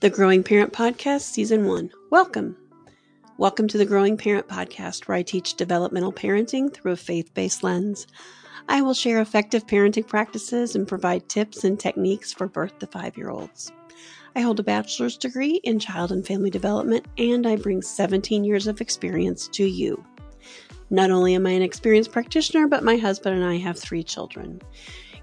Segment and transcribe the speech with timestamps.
[0.00, 1.90] The Growing Parent Podcast, Season 1.
[2.10, 2.56] Welcome.
[3.38, 7.62] Welcome to the Growing Parent Podcast, where I teach developmental parenting through a faith based
[7.62, 8.06] lens.
[8.68, 13.16] I will share effective parenting practices and provide tips and techniques for birth to five
[13.16, 13.72] year olds.
[14.36, 18.66] I hold a bachelor's degree in child and family development, and I bring 17 years
[18.66, 20.04] of experience to you.
[20.90, 24.60] Not only am I an experienced practitioner, but my husband and I have three children.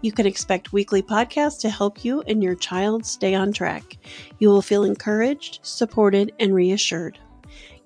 [0.00, 3.98] You can expect weekly podcasts to help you and your child stay on track.
[4.38, 7.18] You will feel encouraged, supported, and reassured.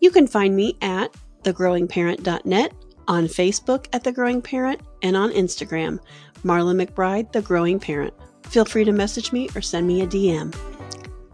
[0.00, 2.72] You can find me at thegrowingparent.net,
[3.08, 5.98] on Facebook at The Growing Parent, and on Instagram,
[6.44, 8.14] Marla McBride, The Growing Parent.
[8.44, 10.54] Feel free to message me or send me a DM.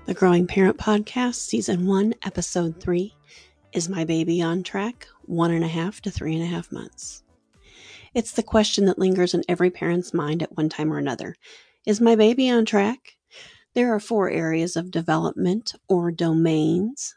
[0.06, 3.14] The Growing Parent Podcast, Season 1, Episode 3
[3.72, 5.06] Is My Baby on Track?
[5.26, 7.22] One and a half to three and a half months.
[8.18, 11.36] It's the question that lingers in every parent's mind at one time or another.
[11.86, 13.16] Is my baby on track?
[13.74, 17.14] There are four areas of development or domains.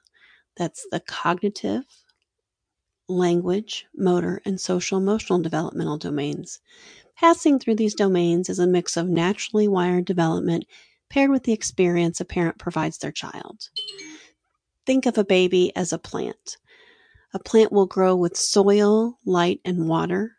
[0.58, 1.86] That's the cognitive,
[3.10, 6.60] language, motor, and social emotional developmental domains.
[7.16, 10.66] Passing through these domains is a mix of naturally wired development
[11.10, 13.70] paired with the experience a parent provides their child.
[14.86, 16.58] Think of a baby as a plant.
[17.34, 20.38] A plant will grow with soil, light, and water.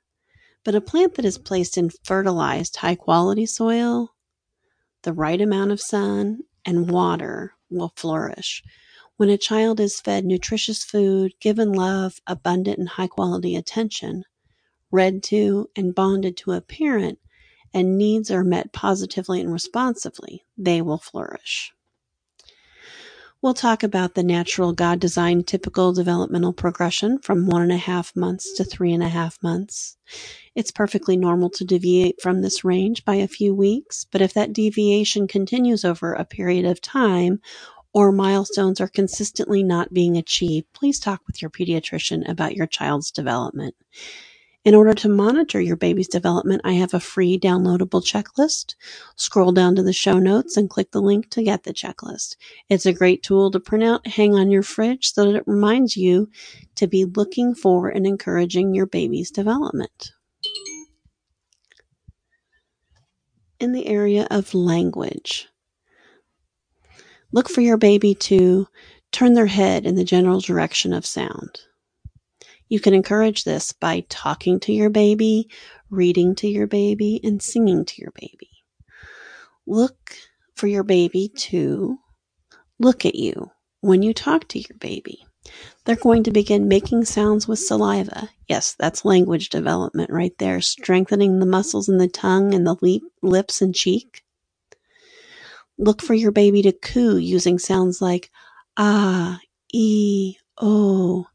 [0.64, 4.14] But a plant that is placed in fertilized, high quality soil,
[5.02, 8.62] the right amount of sun, and water will flourish.
[9.16, 14.24] When a child is fed nutritious food, given love, abundant and high quality attention,
[14.90, 17.18] read to, and bonded to a parent,
[17.74, 21.72] and needs are met positively and responsively, they will flourish.
[23.42, 28.14] We'll talk about the natural God designed typical developmental progression from one and a half
[28.14, 29.96] months to three and a half months.
[30.54, 34.52] It's perfectly normal to deviate from this range by a few weeks, but if that
[34.52, 37.40] deviation continues over a period of time
[37.92, 43.10] or milestones are consistently not being achieved, please talk with your pediatrician about your child's
[43.10, 43.74] development.
[44.64, 48.76] In order to monitor your baby's development, I have a free downloadable checklist.
[49.16, 52.36] Scroll down to the show notes and click the link to get the checklist.
[52.68, 55.96] It's a great tool to print out, hang on your fridge so that it reminds
[55.96, 56.30] you
[56.76, 60.12] to be looking for and encouraging your baby's development.
[63.58, 65.48] In the area of language,
[67.32, 68.68] look for your baby to
[69.10, 71.62] turn their head in the general direction of sound.
[72.72, 75.50] You can encourage this by talking to your baby,
[75.90, 78.48] reading to your baby, and singing to your baby.
[79.66, 80.14] Look
[80.54, 81.98] for your baby to
[82.78, 83.50] look at you
[83.82, 85.26] when you talk to your baby.
[85.84, 88.30] They're going to begin making sounds with saliva.
[88.48, 93.60] Yes, that's language development right there, strengthening the muscles in the tongue and the lips
[93.60, 94.22] and cheek.
[95.76, 98.30] Look for your baby to coo using sounds like
[98.78, 99.40] ah,
[99.74, 101.26] e, o,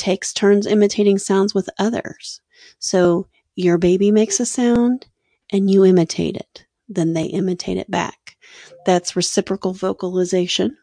[0.00, 2.40] takes turns imitating sounds with others.
[2.78, 5.06] So your baby makes a sound
[5.52, 6.64] and you imitate it.
[6.88, 8.36] Then they imitate it back.
[8.86, 10.76] That's reciprocal vocalization,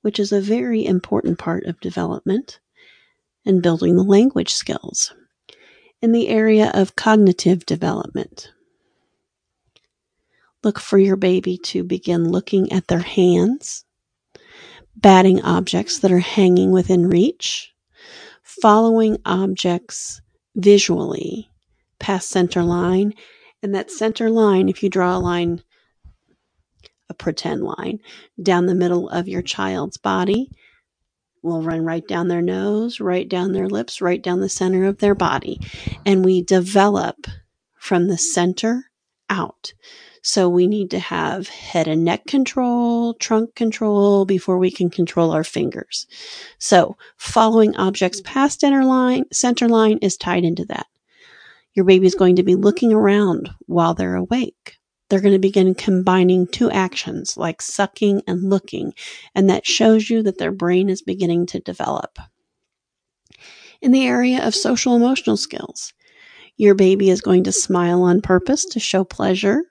[0.00, 2.58] which is a very important part of development
[3.44, 5.12] and building the language skills.
[6.00, 8.50] In the area of cognitive development,
[10.62, 13.84] look for your baby to begin looking at their hands,
[14.96, 17.73] batting objects that are hanging within reach,
[18.60, 20.20] following objects
[20.56, 21.48] visually
[21.98, 23.14] past center line.
[23.62, 25.62] And that center line, if you draw a line,
[27.08, 28.00] a pretend line,
[28.42, 30.50] down the middle of your child's body,
[31.42, 34.98] will run right down their nose, right down their lips, right down the center of
[34.98, 35.60] their body.
[36.04, 37.26] And we develop
[37.74, 38.90] from the center
[39.28, 39.72] out.
[40.26, 45.32] So we need to have head and neck control, trunk control before we can control
[45.32, 46.06] our fingers.
[46.58, 50.86] So following objects past center line, center line is tied into that.
[51.74, 54.78] Your baby is going to be looking around while they're awake.
[55.10, 58.94] They're going to begin combining two actions like sucking and looking,
[59.34, 62.18] and that shows you that their brain is beginning to develop.
[63.82, 65.92] In the area of social emotional skills,
[66.56, 69.64] your baby is going to smile on purpose to show pleasure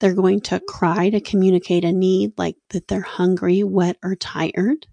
[0.00, 4.86] they're going to cry to communicate a need like that they're hungry, wet, or tired.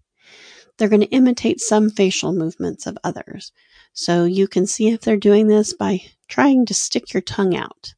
[0.78, 3.52] They're going to imitate some facial movements of others.
[3.94, 7.94] So you can see if they're doing this by trying to stick your tongue out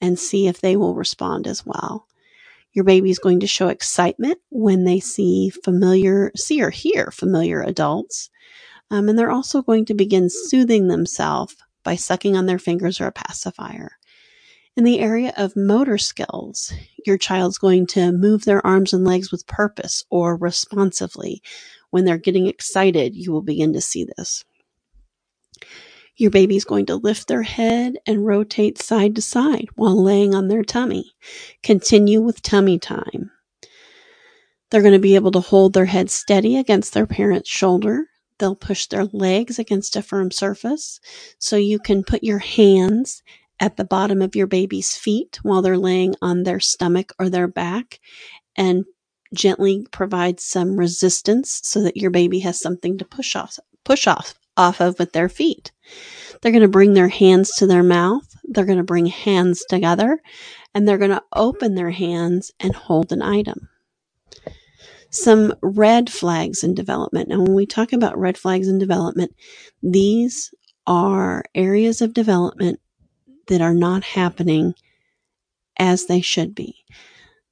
[0.00, 2.06] and see if they will respond as well.
[2.72, 7.62] Your baby is going to show excitement when they see familiar, see or hear familiar
[7.62, 8.30] adults.
[8.90, 13.06] Um, and they're also going to begin soothing themselves by sucking on their fingers or
[13.06, 13.92] a pacifier.
[14.76, 16.72] In the area of motor skills,
[17.04, 21.42] your child's going to move their arms and legs with purpose or responsively.
[21.90, 24.44] When they're getting excited, you will begin to see this.
[26.16, 30.48] Your baby's going to lift their head and rotate side to side while laying on
[30.48, 31.12] their tummy.
[31.62, 33.30] Continue with tummy time.
[34.70, 38.06] They're going to be able to hold their head steady against their parent's shoulder.
[38.38, 41.00] They'll push their legs against a firm surface.
[41.38, 43.22] So you can put your hands
[43.60, 47.46] at the bottom of your baby's feet while they're laying on their stomach or their
[47.46, 48.00] back
[48.56, 48.84] and
[49.34, 54.34] gently provide some resistance so that your baby has something to push off push off
[54.56, 55.72] off of with their feet.
[56.40, 58.26] They're going to bring their hands to their mouth.
[58.44, 60.20] They're going to bring hands together
[60.74, 63.68] and they're going to open their hands and hold an item.
[65.10, 67.30] Some red flags in development.
[67.30, 69.34] And when we talk about red flags in development,
[69.82, 70.52] these
[70.86, 72.80] are areas of development
[73.50, 74.74] that are not happening
[75.76, 76.76] as they should be.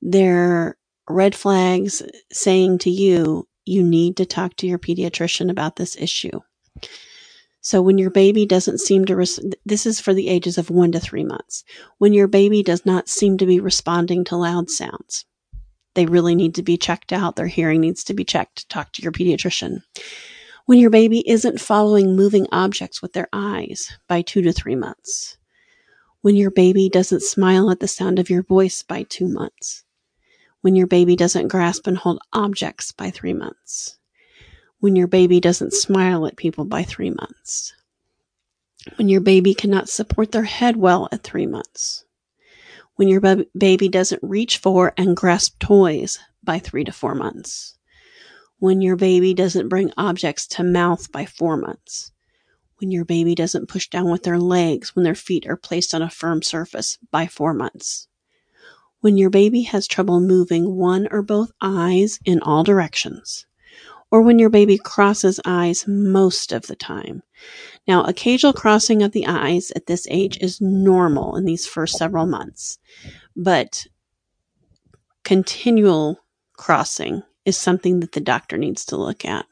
[0.01, 0.77] They're
[1.09, 2.03] red flags
[2.33, 6.41] saying to you, you need to talk to your pediatrician about this issue.
[7.61, 10.93] So when your baby doesn't seem to, res- this is for the ages of one
[10.93, 11.65] to three months.
[11.99, 15.27] When your baby does not seem to be responding to loud sounds,
[15.95, 17.35] they really need to be checked out.
[17.35, 18.69] Their hearing needs to be checked.
[18.69, 19.83] Talk to your pediatrician.
[20.67, 25.38] When your baby isn't following moving objects with their eyes by two to three months.
[26.23, 29.85] When your baby doesn't smile at the sound of your voice by two months.
[30.61, 33.99] When your baby doesn't grasp and hold objects by three months
[34.81, 37.73] when your baby doesn't smile at people by three months,
[38.97, 42.05] when your baby cannot support their head well at three months,
[42.95, 43.21] when your
[43.57, 47.77] baby doesn't reach for and grasp toys by three to four months,
[48.59, 52.13] when your baby doesn't bring objects to mouth by four months,
[52.79, 56.03] when your baby doesn't push down with their legs when their feet are placed on
[56.03, 58.09] a firm surface by four months,
[59.01, 63.47] when your baby has trouble moving one or both eyes in all directions,
[64.11, 67.23] or when your baby crosses eyes most of the time.
[67.87, 72.27] Now, occasional crossing of the eyes at this age is normal in these first several
[72.27, 72.79] months,
[73.37, 73.87] but
[75.25, 76.25] continual
[76.55, 79.47] crossing is something that the doctor needs to look at.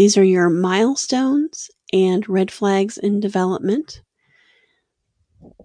[0.00, 4.00] These are your milestones and red flags in development.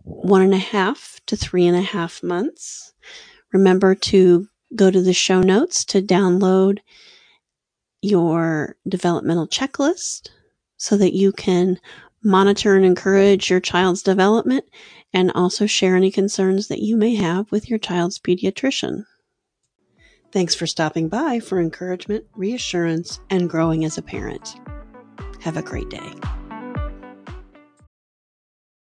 [0.04, 2.92] One and a half to three and a half months.
[3.54, 6.80] Remember to go to the show notes to download
[8.02, 10.28] your developmental checklist
[10.76, 11.80] so that you can
[12.22, 14.66] monitor and encourage your child's development
[15.14, 19.06] and also share any concerns that you may have with your child's pediatrician.
[20.36, 24.60] Thanks for stopping by for encouragement, reassurance, and growing as a parent.
[25.40, 26.12] Have a great day.